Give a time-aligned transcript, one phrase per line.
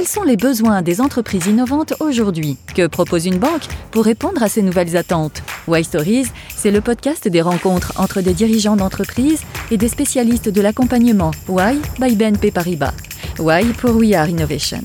[0.00, 4.48] Quels sont les besoins des entreprises innovantes aujourd'hui Que propose une banque pour répondre à
[4.48, 9.76] ces nouvelles attentes Why Stories, c'est le podcast des rencontres entre des dirigeants d'entreprises et
[9.76, 12.94] des spécialistes de l'accompagnement Why by BNP Paribas.
[13.38, 14.80] Why pour We Are Innovation.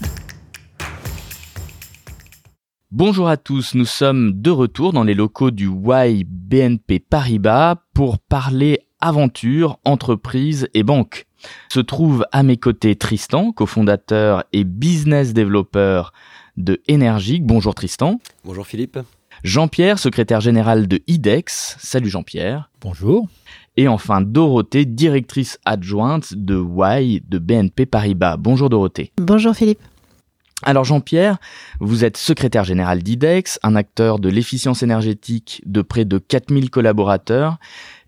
[2.92, 8.20] Bonjour à tous, nous sommes de retour dans les locaux du Why BNP Paribas pour
[8.20, 11.28] parler aventure, entreprise et banque.
[11.70, 16.06] Se trouve à mes côtés Tristan, cofondateur et business developer
[16.58, 17.46] de Energique.
[17.46, 18.20] Bonjour Tristan.
[18.44, 18.98] Bonjour Philippe.
[19.44, 21.78] Jean-Pierre, secrétaire général de IDEX.
[21.80, 22.72] Salut Jean-Pierre.
[22.82, 23.28] Bonjour.
[23.78, 28.38] Et enfin Dorothée, directrice adjointe de Y de BNP Paribas.
[28.38, 29.12] Bonjour Dorothée.
[29.18, 29.82] Bonjour Philippe.
[30.64, 31.38] Alors Jean-Pierre,
[31.80, 37.60] vous êtes secrétaire général d'IDEX, un acteur de l'efficience énergétique de près de 4000 collaborateurs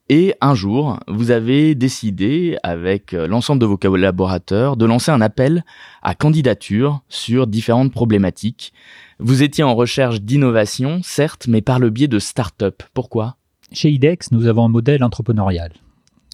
[0.10, 5.20] et un jour, vous avez décidé, avec euh, l'ensemble de vos collaborateurs, de lancer un
[5.20, 5.66] appel
[6.02, 8.74] à candidature sur différentes problématiques.
[9.20, 12.84] Vous étiez en recherche d'innovation, certes, mais par le biais de start-up.
[12.94, 13.36] Pourquoi?
[13.74, 15.72] Chez IDEX, nous avons un modèle entrepreneurial.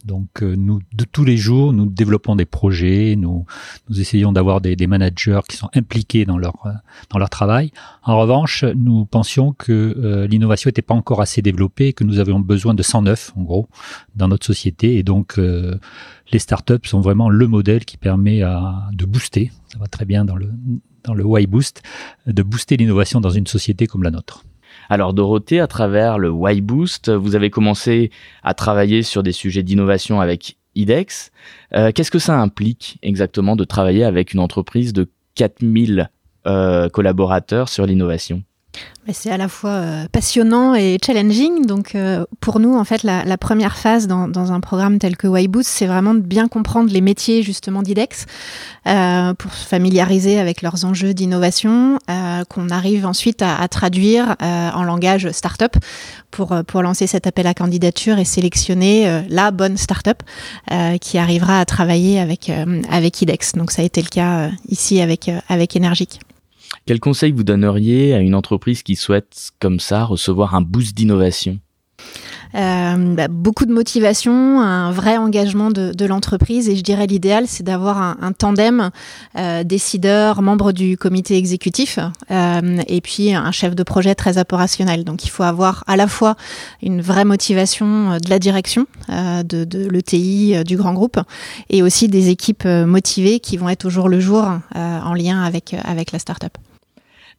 [0.04, 3.46] Donc euh, nous, de tous les jours, nous développons des projets, nous,
[3.90, 6.72] essayons d'avoir des, managers qui sont impliqués dans leur, euh,
[7.10, 7.72] dans leur travail.
[8.04, 12.40] En revanche, nous pensions que euh, l'innovation n'était pas encore assez développée, que nous avions
[12.40, 13.70] besoin de 109 en gros
[14.16, 14.98] dans notre société.
[14.98, 19.88] Et donc les startups sont vraiment le modèle qui permet à, de booster, ça va
[19.88, 20.50] très bien dans le,
[21.04, 21.82] dans le Boost,
[22.28, 24.44] de booster l'innovation dans une société comme la nôtre.
[24.90, 28.12] Alors Dorothée, à travers le Y-Boost, vous avez commencé
[28.44, 31.32] à travailler sur des sujets d'innovation avec IDEX.
[31.74, 36.10] Euh, Qu'est-ce que ça implique exactement de travailler avec une entreprise de 4000
[36.46, 38.44] euh, collaborateurs sur l'innovation?
[39.12, 41.66] C'est à la fois euh, passionnant et challenging.
[41.66, 45.18] Donc, euh, pour nous, en fait, la, la première phase dans, dans, un programme tel
[45.18, 48.26] que Y-Boost, c'est vraiment de bien comprendre les métiers justement d'IDEX
[48.88, 54.36] euh, pour se familiariser avec leurs enjeux d'innovation, euh, qu'on arrive ensuite à, à traduire
[54.40, 55.76] en langage startup
[56.32, 60.24] pour pour lancer cet appel à candidature et sélectionner la bonne startup
[61.02, 62.52] qui arrivera à travailler avec
[62.90, 63.54] avec IDEX.
[63.54, 66.20] Donc, ça a été le cas ici avec avec Energique.
[66.86, 71.60] Quel conseil vous donneriez à une entreprise qui souhaite, comme ça, recevoir un boost d'innovation?
[72.54, 77.98] Bah, beaucoup de motivation, un vrai engagement de, l'entreprise et je dirais l'idéal c'est d'avoir
[78.22, 78.92] un, tandem
[79.38, 82.00] euh, décideur, membre du comité exécutif
[82.30, 85.04] euh, et puis un chef de projet très opérationnel.
[85.04, 86.36] Donc il faut avoir à la fois
[86.82, 91.20] une vraie motivation euh, de la direction euh, de, de l'ETI euh, du grand groupe
[91.70, 95.76] et aussi des équipes motivées qui vont être au jour le jour en lien avec,
[95.84, 96.58] avec la start-up.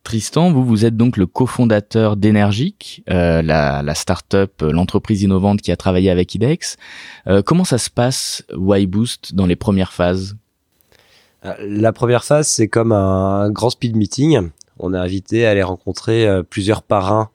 [0.05, 5.63] Tristan, vous, vous êtes donc le cofondateur d'Energic, euh, la, la start-up, euh, l'entreprise innovante
[5.63, 6.77] qui a travaillé avec IDEX.
[7.27, 10.37] Euh, comment ça se passe, Y-Boost, dans les premières phases?
[11.47, 14.51] Euh, La première phase, c'est comme un grand speed meeting.
[14.79, 17.31] On est invité à aller rencontrer euh, plusieurs parrains,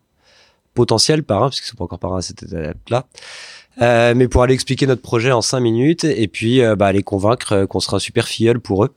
[0.76, 3.08] potentiels parrains, puisqu'ils ne sont pas encore parrains à cette étape-là.
[3.82, 7.80] Euh, mais pour aller expliquer notre projet en cinq minutes et puis bah, convaincre qu'on
[7.80, 8.94] sera un super filleul pour eux.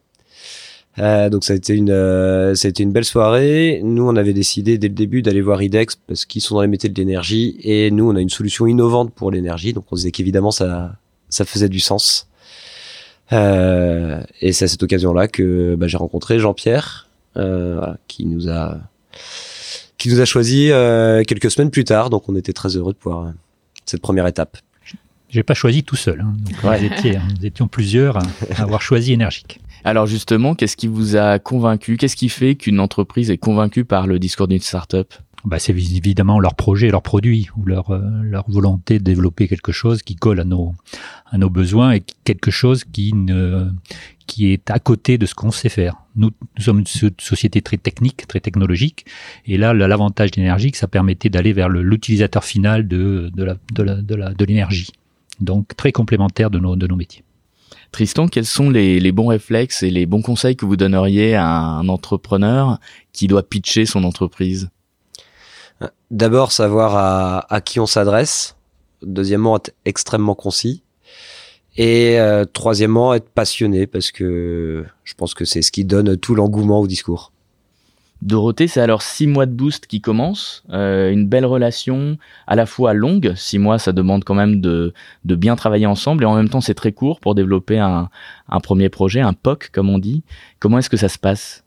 [0.98, 3.80] Euh, donc ça a été une euh, une belle soirée.
[3.82, 6.68] Nous on avait décidé dès le début d'aller voir IDEX parce qu'ils sont dans les
[6.68, 9.72] métiers de l'énergie et nous on a une solution innovante pour l'énergie.
[9.72, 10.96] Donc on disait qu'évidemment ça
[11.28, 12.28] ça faisait du sens.
[13.32, 18.78] Euh, et c'est à cette occasion-là que bah, j'ai rencontré Jean-Pierre euh, qui nous a
[19.96, 22.10] qui nous a choisi euh, quelques semaines plus tard.
[22.10, 23.30] Donc on était très heureux de pouvoir euh,
[23.86, 24.58] cette première étape.
[25.32, 26.20] J'ai pas choisi tout seul.
[26.20, 26.34] Hein.
[26.36, 26.80] Donc, ouais.
[26.80, 28.22] nous, étions, nous étions plusieurs à
[28.58, 29.60] avoir choisi énergique.
[29.84, 31.96] Alors justement, qu'est-ce qui vous a convaincu?
[31.96, 35.12] Qu'est-ce qui fait qu'une entreprise est convaincue par le discours d'une startup?
[35.44, 39.72] Bah, c'est évidemment leur projet, leur produit ou leur euh, leur volonté de développer quelque
[39.72, 40.72] chose qui colle à nos
[41.26, 43.70] à nos besoins et quelque chose qui ne
[44.28, 45.96] qui est à côté de ce qu'on sait faire.
[46.14, 49.04] Nous, nous sommes une société très technique, très technologique,
[49.46, 53.94] et là, l'avantage d'énergie, ça permettait d'aller vers l'utilisateur final de de la de la
[53.96, 54.92] de la de l'énergie.
[55.40, 57.24] Donc très complémentaire de nos de nos métiers.
[57.90, 61.46] Tristan, quels sont les, les, bons réflexes et les bons conseils que vous donneriez à
[61.46, 62.78] un entrepreneur
[63.12, 64.70] qui doit pitcher son entreprise?
[66.10, 68.56] D'abord, savoir à, à, qui on s'adresse.
[69.02, 70.82] Deuxièmement, être extrêmement concis.
[71.76, 76.34] Et euh, troisièmement, être passionné parce que je pense que c'est ce qui donne tout
[76.34, 77.32] l'engouement au discours.
[78.22, 82.66] Dorothée, c'est alors six mois de boost qui commencent, euh, une belle relation à la
[82.66, 86.36] fois longue, six mois ça demande quand même de, de bien travailler ensemble et en
[86.36, 88.10] même temps c'est très court pour développer un,
[88.48, 90.22] un premier projet, un POC comme on dit.
[90.60, 91.64] Comment est-ce que ça se passe?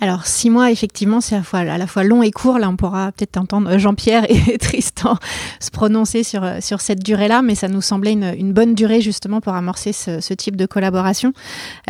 [0.00, 2.58] Alors six mois, effectivement, c'est à, la fois long et court.
[2.58, 5.18] Là, on pourra peut-être entendre Jean-Pierre et Tristan
[5.60, 9.54] se prononcer sur, sur cette durée-là, mais ça nous semblait une, bonne durée justement pour
[9.54, 11.32] amorcer ce, type de collaboration.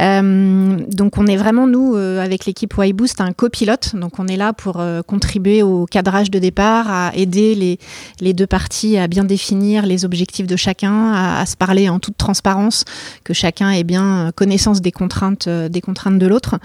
[0.00, 3.94] Euh, donc on est vraiment, nous, euh, avec l'équipe Y-Boost, un copilote.
[3.94, 7.78] Donc on est là pour euh, contribuer au cadrage de départ, à aider les,
[8.20, 11.98] les, deux parties à bien définir les objectifs de chacun, à, à, se parler en
[11.98, 12.84] toute transparence,
[13.24, 16.58] que chacun ait bien connaissance des contraintes, des contraintes de l'autre.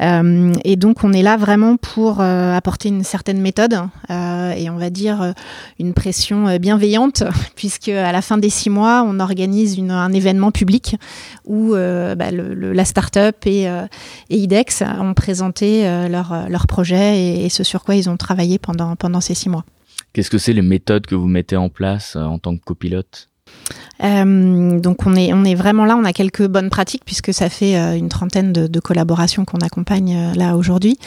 [0.00, 3.74] et donc donc on est là vraiment pour euh, apporter une certaine méthode
[4.10, 5.32] euh, et on va dire euh,
[5.78, 7.22] une pression bienveillante,
[7.54, 10.96] puisque à la fin des six mois, on organise un événement public
[11.44, 13.68] où bah, la start-up et,
[14.30, 18.96] IDEX ont présenté leur, leur projet et, et, ce sur quoi ils ont travaillé pendant,
[18.96, 19.64] pendant ces six mois.
[20.12, 23.28] Qu'est-ce que c'est les méthodes que vous mettez en place en tant que copilote?
[24.02, 27.48] Euh, donc on est, on est vraiment là, on a quelques bonnes pratiques puisque ça
[27.48, 30.98] fait euh, une trentaine de, collaborations qu'on accompagne euh, là aujourd'hui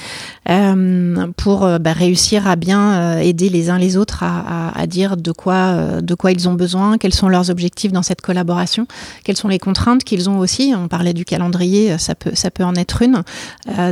[1.38, 6.15] pour bah, réussir à bien aider les uns les autres à, dire de quoi, de
[6.15, 8.86] quoi ils ont besoin, quels sont leurs objectifs dans cette collaboration,
[9.24, 10.74] quelles sont les contraintes qu'ils ont aussi.
[10.77, 13.24] On parlait du calendrier, ça peut, ça peut en être une,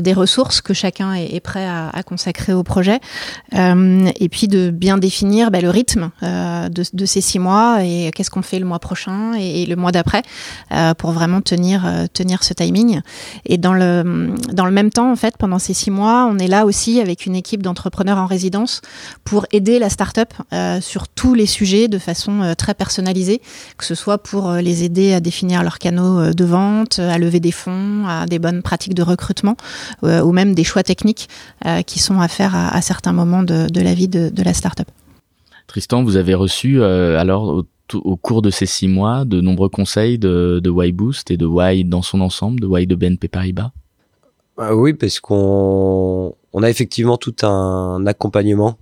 [0.02, 3.00] des ressources que chacun est, prêt à, consacrer au projet,
[3.54, 8.44] et puis de bien définir bah, le rythme de, ces six mois et qu'est-ce qu'on
[8.44, 10.22] fait le mois prochain et, le mois d'après
[10.72, 13.02] euh, pour vraiment tenir, euh, tenir ce timing.
[13.46, 16.48] Et dans le, dans le même temps, en fait, pendant ces six mois, on est
[16.48, 18.82] là aussi avec une équipe d'entrepreneurs en résidence
[19.24, 23.42] pour aider la start-up euh, sur tous les sujets de façon très personnalisée,
[23.78, 27.52] que ce soit pour les aider à définir leurs canaux de vente, à lever des
[27.52, 29.56] fonds, à des bonnes pratiques de recrutement
[30.04, 31.30] ou même des choix techniques
[31.86, 34.88] qui sont à faire à, certains moments de, la vie de, de la start-up.
[35.68, 37.64] Tristan, vous avez reçu alors
[37.96, 41.48] au cours de ces six mois de nombreux conseils de, de Y Boost et de
[41.48, 43.72] Y dans son ensemble, de Y de BNP Paribas
[44.58, 48.78] ah Oui, parce qu'on on a effectivement tout un accompagnement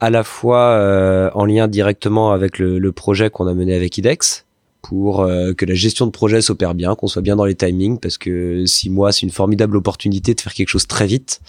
[0.00, 3.96] à la fois euh, en lien directement avec le, le projet qu'on a mené avec
[3.98, 4.44] IDEX
[4.82, 7.98] pour euh, que la gestion de projet s'opère bien, qu'on soit bien dans les timings,
[7.98, 11.40] parce que six mois, c'est une formidable opportunité de faire quelque chose très vite.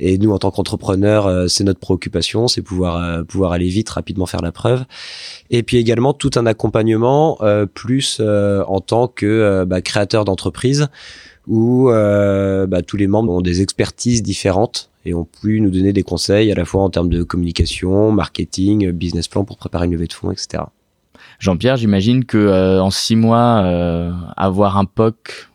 [0.00, 3.90] Et nous, en tant qu'entrepreneurs, euh, c'est notre préoccupation, c'est pouvoir euh, pouvoir aller vite,
[3.90, 4.84] rapidement faire la preuve.
[5.50, 10.88] Et puis également tout un accompagnement euh, plus en tant que bah, créateur d'entreprise,
[11.46, 16.02] où bah, tous les membres ont des expertises différentes et ont pu nous donner des
[16.02, 20.06] conseils à la fois en termes de communication, marketing, business plan pour préparer une levée
[20.06, 20.64] de fonds, etc.
[21.38, 23.64] Jean-Pierre, j'imagine que en six mois,
[24.36, 25.49] avoir un POC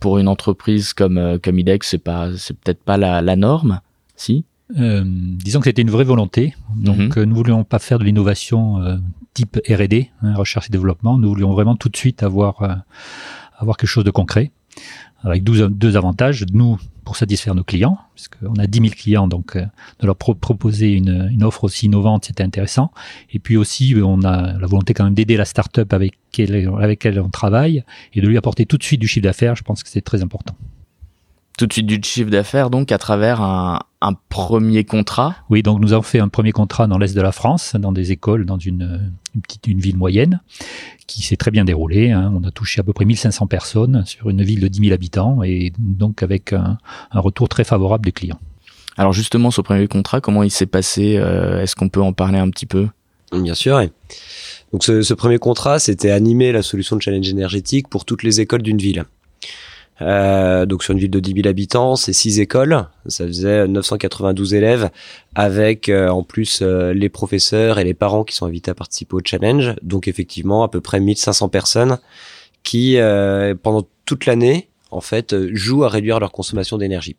[0.00, 3.80] pour une entreprise comme comme IDEX, c'est pas c'est peut-être pas la, la norme.
[4.16, 4.44] Si?
[4.78, 6.54] Euh, disons que c'était une vraie volonté.
[6.74, 7.12] Donc, mhm.
[7.18, 8.96] euh, nous voulions pas faire de l'innovation euh,
[9.34, 11.18] type R&D, hein, recherche et développement.
[11.18, 12.74] Nous voulions vraiment tout de suite avoir euh,
[13.58, 14.52] avoir quelque chose de concret,
[15.22, 16.44] avec deux, avantages.
[16.52, 21.42] Nous, pour satisfaire nos clients, puisqu'on a 10 000 clients, donc de leur proposer une,
[21.42, 22.92] offre aussi innovante, c'était intéressant.
[23.32, 27.30] Et puis aussi, on a la volonté quand même d'aider la start-up avec laquelle on
[27.30, 29.56] travaille et de lui apporter tout de suite du chiffre d'affaires.
[29.56, 30.56] Je pense que c'est très important
[31.56, 35.36] tout de suite du chiffre d'affaires donc à travers un, un, premier contrat.
[35.50, 38.12] Oui, donc nous avons fait un premier contrat dans l'est de la France, dans des
[38.12, 40.40] écoles, dans une, une petite une ville moyenne,
[41.06, 42.10] qui s'est très bien déroulé.
[42.10, 42.32] Hein.
[42.34, 45.42] On a touché à peu près 1500 personnes sur une ville de 10 000 habitants
[45.42, 46.78] et donc avec un,
[47.12, 48.40] un retour très favorable des clients.
[48.96, 52.38] Alors justement, ce premier contrat, comment il s'est passé euh, Est-ce qu'on peut en parler
[52.38, 52.88] un petit peu?
[53.32, 53.80] Bien sûr.
[54.72, 58.40] Donc ce, ce premier contrat, c'était animer la solution de challenge énergétique pour toutes les
[58.40, 59.04] écoles d'une ville.
[60.02, 64.54] Euh, donc sur une ville de 10 000 habitants, c'est six écoles, ça faisait 992
[64.54, 64.90] élèves,
[65.34, 69.14] avec euh, en plus euh, les professeurs et les parents qui sont invités à participer
[69.14, 69.74] au challenge.
[69.82, 71.98] Donc effectivement à peu près 1500 personnes
[72.62, 72.96] qui
[73.62, 77.16] pendant toute l'année en fait jouent à réduire leur consommation d'énergie.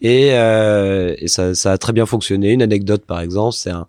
[0.00, 2.52] Et, et ça, ça, a très bien fonctionné.
[2.52, 3.86] Une anecdote par exemple, c'est un,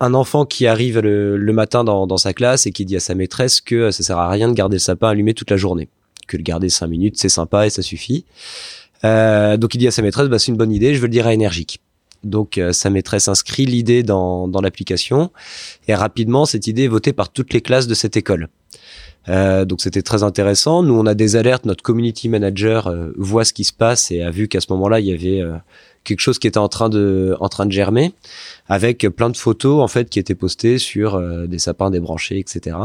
[0.00, 3.00] un enfant qui arrive le, le matin dans, dans, sa classe et qui dit à
[3.00, 5.90] sa maîtresse que ça sert à rien de garder le sapin allumé toute la journée
[6.30, 8.24] que le garder cinq minutes, c'est sympa et ça suffit.
[9.04, 11.12] Euh, donc il dit à sa maîtresse, bah, c'est une bonne idée, je veux le
[11.12, 11.80] dire à énergique.
[12.24, 15.30] Donc euh, sa maîtresse inscrit l'idée dans, dans l'application
[15.88, 18.48] et rapidement cette idée est votée par toutes les classes de cette école.
[19.28, 20.82] Euh, donc c'était très intéressant.
[20.82, 24.22] Nous on a des alertes, notre community manager euh, voit ce qui se passe et
[24.22, 25.42] a vu qu'à ce moment-là il y avait
[26.04, 28.12] quelque chose qui était en train de en train de germer
[28.68, 32.76] avec plein de photos en fait qui étaient postées sur des sapins débranchés, etc.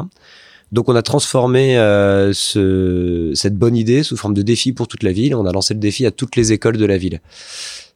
[0.76, 5.04] Donc on a transformé euh, ce, cette bonne idée sous forme de défi pour toute
[5.04, 5.34] la ville.
[5.34, 7.22] On a lancé le défi à toutes les écoles de la ville.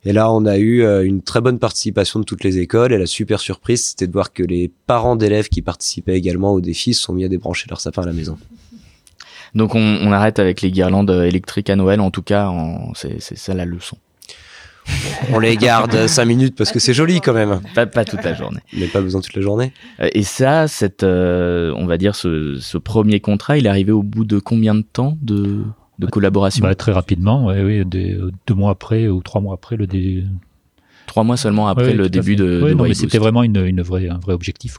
[0.06, 2.94] Et là, on a eu euh, une très bonne participation de toutes les écoles.
[2.94, 6.62] Et la super surprise, c'était de voir que les parents d'élèves qui participaient également au
[6.62, 8.38] défi se sont mis à débrancher leur sapin à la maison.
[9.56, 12.00] Donc on, on arrête avec les guirlandes électriques à Noël.
[12.00, 12.50] En tout cas,
[12.96, 13.98] c'est ça la leçon.
[15.32, 17.62] On les garde 5 minutes parce que c'est joli quand même.
[17.76, 18.60] Pas, pas toute la journée.
[18.78, 19.72] Mais pas besoin toute la journée.
[20.00, 23.92] Euh, Et ça, cette, euh, on va dire, ce, ce premier contrat, il est arrivé
[23.92, 25.64] au bout de combien de temps de,
[26.00, 28.18] de collaboration Bah, très rapidement, ouais, oui, des-
[28.48, 30.24] deux mois après ou trois mois après le dé...
[31.06, 33.58] Trois mois seulement après Ouais, le début de, Ouais, de non, mais c'était vraiment une,
[33.66, 34.78] une vraie, un vrai objectif.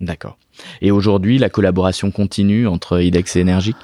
[0.00, 0.38] D'accord.
[0.80, 3.76] Et aujourd'hui, la collaboration continue entre IDEX et Energique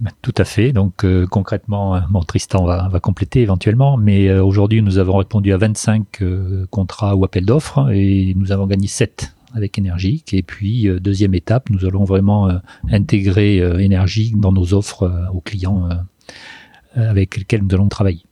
[0.00, 0.72] Ben, Tout à fait.
[0.72, 5.16] Donc euh, concrètement, euh, bon, Tristan va, va compléter éventuellement, mais euh, aujourd'hui nous avons
[5.16, 10.34] répondu à 25 euh, contrats ou appels d'offres et nous avons gagné 7 avec Energique.
[10.34, 12.50] Et puis deuxième étape, nous allons vraiment
[12.90, 15.88] intégrer Energique dans nos offres aux clients
[16.94, 18.26] avec lesquels nous allons travailler.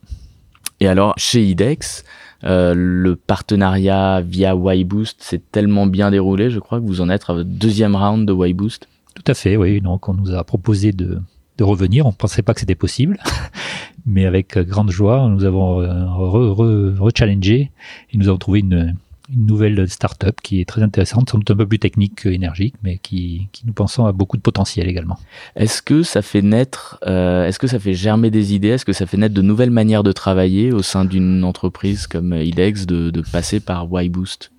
[0.81, 2.03] Et alors, chez IDEX,
[2.43, 7.23] euh, le partenariat via Y-Boost s'est tellement bien déroulé, je crois que vous en êtes
[7.27, 8.87] à votre deuxième round de Y-Boost?
[9.15, 9.81] Tout à fait, oui.
[9.81, 11.21] Donc on nous a proposé de,
[11.57, 12.05] de revenir.
[12.05, 13.17] On ne pensait pas que c'était possible,
[14.05, 17.71] mais avec euh, grande joie, nous avons euh, re- re- re-challengé
[18.11, 18.95] et nous avons trouvé une,
[19.33, 22.75] une nouvelle start-up qui est très intéressante, sans doute un peu plus technique que énergique,
[22.83, 25.17] mais qui, qui nous pensons a beaucoup de potentiel également.
[25.55, 28.93] Est-ce que ça fait naître, euh, est-ce que ça fait germer des idées, est-ce que
[28.93, 33.09] ça fait naître de nouvelles manières de travailler au sein d'une entreprise comme IDEX de,
[33.09, 34.51] de passer par Y-Boost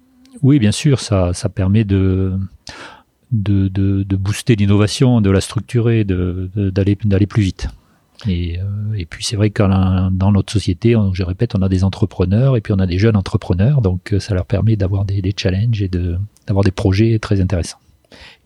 [0.43, 2.33] Oui, bien sûr, ça, ça permet de,
[3.33, 7.69] de, de, de booster l'innovation, de la structurer, de, de- d'aller, d'aller plus vite.
[8.27, 8.65] Et, euh,
[8.97, 9.63] et puis c'est vrai que
[10.11, 12.99] dans notre société, on- je répète, on a des entrepreneurs et puis on a des
[12.99, 16.17] jeunes entrepreneurs, donc euh, ça leur permet d'avoir des, des challenges et de,
[16.47, 17.79] d'avoir des projets très intéressants.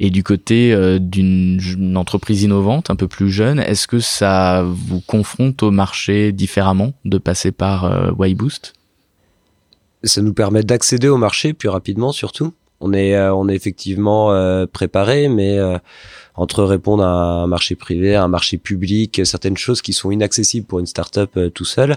[0.00, 4.64] Et du côté euh, d'une une entreprise innovante, un peu plus jeune, est-ce que ça
[4.66, 8.72] vous confronte au marché différemment de passer par euh, Y-Boost
[10.02, 12.54] Ça nous permet d'accéder au marché plus rapidement surtout.
[12.80, 15.78] On est, euh, on est effectivement euh, préparé, mais euh,
[16.34, 20.66] entre répondre à un marché privé, à un marché public, certaines choses qui sont inaccessibles
[20.66, 21.96] pour une startup tout seul,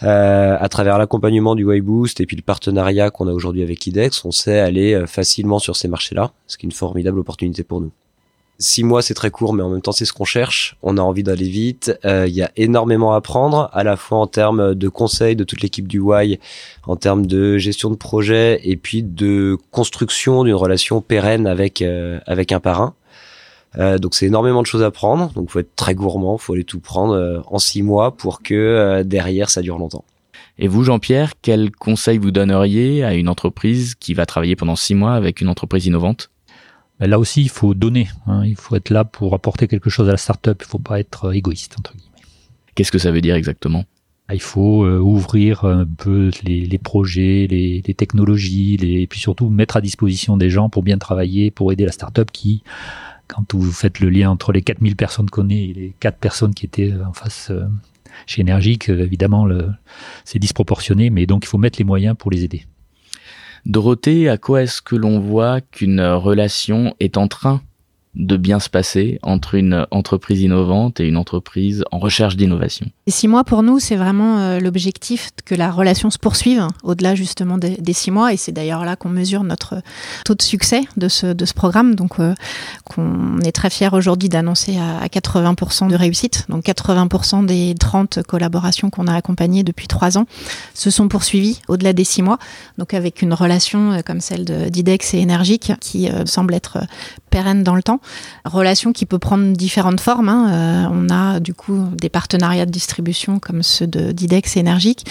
[0.00, 4.32] à travers l'accompagnement du Y-Boost et puis le partenariat qu'on a aujourd'hui avec IDEX, on
[4.32, 7.92] sait aller facilement sur ces marchés-là, ce qui est une formidable opportunité pour nous.
[8.62, 10.76] Six mois, c'est très court, mais en même temps, c'est ce qu'on cherche.
[10.82, 11.98] On a envie d'aller vite.
[12.04, 15.44] Euh, Il y a énormément à apprendre, à la fois en termes de conseils de
[15.44, 16.38] toute l'équipe du Y,
[16.86, 22.20] en termes de gestion de projet et puis de construction d'une relation pérenne avec euh,
[22.26, 22.92] avec un parrain.
[23.78, 25.32] Euh, donc c'est énormément de choses à prendre.
[25.32, 29.48] Donc faut être très gourmand, faut aller tout prendre en six mois pour que derrière
[29.48, 30.04] ça dure longtemps.
[30.58, 34.94] Et vous, Jean-Pierre, quel conseil vous donneriez à une entreprise qui va travailler pendant six
[34.94, 36.28] mois avec une entreprise innovante?
[37.00, 38.08] Ben Là aussi, il faut donner.
[38.26, 38.44] hein.
[38.44, 40.58] il faut être là pour apporter quelque chose à la startup.
[40.60, 42.10] Il ne faut pas être euh, égoïste entre guillemets.
[42.74, 43.84] Qu'est-ce que ça veut dire exactement?
[44.32, 49.18] Il faut euh, ouvrir un peu les, les projets, les, les technologies, les, et puis
[49.18, 52.62] surtout mettre à disposition des gens pour bien travailler, pour aider la startup qui,
[53.26, 56.54] quand vous faites le lien entre les 4000 personnes qu'on est et les 4 personnes
[56.54, 57.64] qui étaient en face euh,
[58.26, 59.48] chez Energique, euh, évidemment,
[60.24, 62.66] c'est disproportionné, mais donc il faut mettre les moyens pour les aider.
[63.66, 67.60] Dorothée, à quoi est-ce que l'on voit qu'une relation est en train
[68.16, 73.12] de bien se passer entre une entreprise innovante et une entreprise en recherche d'innovation Les
[73.12, 77.56] six mois, pour nous, c'est vraiment euh, l'objectif que la relation se poursuive au-delà justement
[77.56, 78.32] des, six mois.
[78.32, 79.76] Et c'est d'ailleurs là qu'on mesure notre
[80.24, 81.94] taux de succès de ce, de ce programme.
[81.94, 82.34] Donc, euh,
[82.84, 86.46] qu'on est très fiers aujourd'hui d'annoncer à, à 80% de réussite.
[86.48, 90.26] Donc, 80% des 30 collaborations qu'on a accompagnées depuis trois ans
[90.74, 92.38] se sont poursuivies au-delà des six mois.
[92.76, 96.78] Donc, avec une relation euh, comme celle de- d'IDEX et Énergique qui semble être
[97.30, 97.99] pérenne dans le temps.
[98.44, 100.28] Relation qui peut prendre différentes formes.
[100.28, 100.50] hein.
[100.50, 105.06] Euh, on a du coup des partenariats de distribution comme ceux de d'IDEX et Énergique.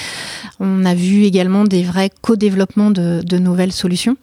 [0.60, 4.18] On a vu également des vrais co-développements de, nouvelles solutions.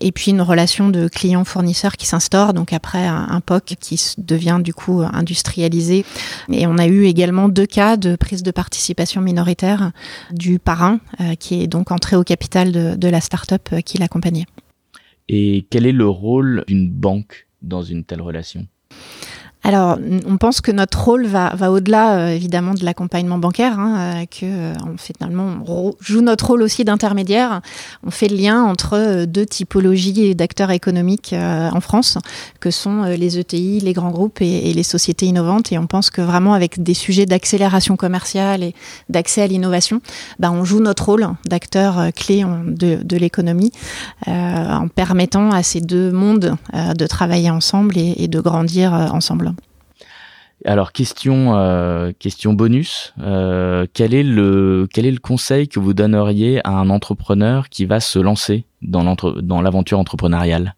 [0.00, 2.52] Et puis une relation de client-fournisseur qui s'instaure.
[2.52, 6.04] Donc après un, POC qui devient du coup industrialisé.
[6.50, 9.92] Et on a eu également deux cas de prise de participation minoritaire
[10.32, 13.98] du parrain euh, qui est donc entré au capital de, de la start-up euh, qui
[13.98, 14.46] l'accompagnait.
[15.28, 17.45] Et quel est le rôle d'une banque?
[17.62, 18.66] Dans une telle relation
[19.66, 24.24] Alors, on pense que notre rôle va, au-delà, euh, évidemment, de l'accompagnement bancaire, hein, euh,
[24.26, 27.62] que euh, on finalement on joue notre rôle aussi d'intermédiaire.
[28.06, 32.16] On fait le lien entre euh, deux typologies d'acteurs économiques en France,
[32.60, 35.72] que sont les ETI, les grands groupes et, les sociétés innovantes.
[35.72, 38.72] Et on pense que vraiment, avec des sujets d'accélération commerciale et
[39.08, 40.00] d'accès à l'innovation,
[40.38, 43.72] bah, on joue notre rôle d'acteur clé de, l'économie,
[44.26, 49.55] en permettant à ces deux mondes de travailler ensemble et, de grandir ensemble.
[50.64, 55.92] Alors question euh, question bonus, euh, quel est le quel est le conseil que vous
[55.92, 60.74] donneriez à un entrepreneur qui va se lancer dans l'aventure entrepreneuriale?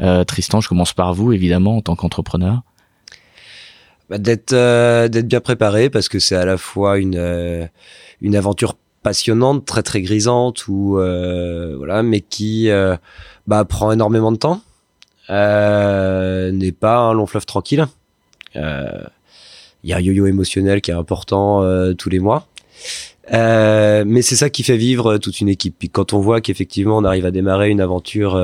[0.00, 2.62] Euh, Tristan, je commence par vous évidemment en tant qu'entrepreneur.
[4.10, 4.52] Bah, d'être
[5.26, 7.70] bien préparé parce que c'est à la fois une
[8.20, 8.74] une aventure
[9.04, 12.68] passionnante, très très grisante ou voilà, mais qui
[13.46, 14.60] bah, prend énormément de temps,
[15.28, 17.86] n'est pas un long fleuve tranquille.
[18.54, 21.62] Il y a un yo-yo émotionnel qui est important
[21.94, 22.46] tous les mois.
[23.30, 25.76] mais c'est ça qui fait vivre toute une équipe.
[25.78, 28.36] Puis quand on voit qu'effectivement on arrive à démarrer une aventure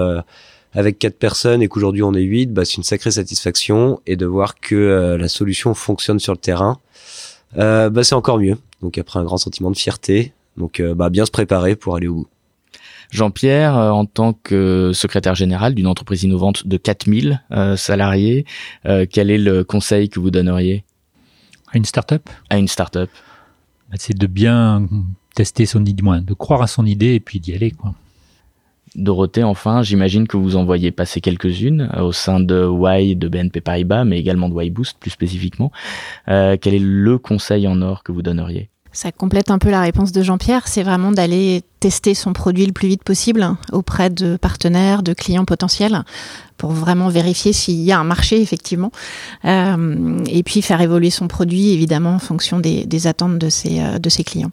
[0.75, 4.27] avec quatre personnes et qu'aujourd'hui on est huit, bah, c'est une sacrée satisfaction et de
[4.27, 6.79] voir que la solution fonctionne sur le terrain,
[7.57, 8.57] bah, c'est encore mieux.
[8.83, 12.09] Donc après un grand sentiment de fierté, donc, euh, bah, bien se préparer pour aller
[12.09, 12.27] au bout.
[13.11, 18.45] Jean-Pierre, euh, en tant que secrétaire général d'une entreprise innovante de 4000 euh, salariés,
[19.11, 20.85] quel est le conseil que vous donneriez
[21.73, 23.11] À une start-up À une start-up.
[23.91, 24.87] Bah, c'est de bien
[25.35, 27.71] tester son idée, de croire à son idée et puis d'y aller.
[27.71, 27.95] Quoi.
[28.95, 33.61] Dorothée, enfin, j'imagine que vous en voyez passer quelques-unes au sein de Y, de BNP
[33.61, 35.71] Paribas, mais également de Y Boost plus spécifiquement.
[36.27, 40.13] quel est le conseil en or que vous donneriez ça complète un peu la réponse
[40.13, 45.03] de Jean-Pierre, c'est vraiment d'aller tester son produit le plus vite possible auprès de partenaires,
[45.03, 46.05] de clients potentiels,
[46.57, 48.91] pour vraiment vérifier s'il y a un marché effectivement,
[49.45, 53.99] euh, et puis faire évoluer son produit évidemment en fonction des, attentes de ses, euh,
[53.99, 54.53] de ses clients.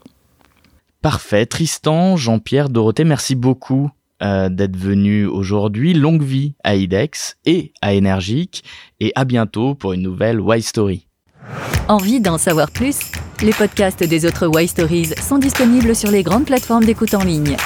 [1.02, 1.46] Parfait.
[1.46, 3.92] Tristan, Jean-Pierre, Dorothée, merci beaucoup
[4.24, 5.94] euh, d'être venu aujourd'hui.
[5.94, 8.64] Longue vie à IDEX et à Energique,
[9.00, 11.08] et à bientôt pour une nouvelle Y Story.
[11.88, 12.98] Envie d'en savoir plus?
[13.42, 17.58] Les podcasts des autres Y Stories sont disponibles sur les grandes plateformes d'écoute en ligne.